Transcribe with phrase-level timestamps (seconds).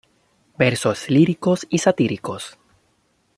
[0.57, 2.57] Versos líricos y satíricos.